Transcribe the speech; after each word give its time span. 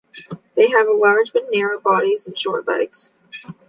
They 0.55 0.67
have 0.69 0.87
large 0.89 1.31
but 1.31 1.49
narrow 1.51 1.79
bodies 1.79 2.25
and 2.25 2.35
short 2.35 2.67
legs. 2.67 3.11